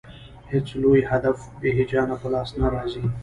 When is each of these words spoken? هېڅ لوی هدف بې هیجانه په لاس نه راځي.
هېڅ 0.51 0.67
لوی 0.81 1.01
هدف 1.11 1.37
بې 1.59 1.69
هیجانه 1.77 2.15
په 2.21 2.27
لاس 2.33 2.49
نه 2.61 2.67
راځي. 2.73 3.03